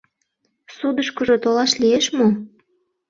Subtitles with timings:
[0.77, 2.27] —Судышкыжо толаш лиеш мо?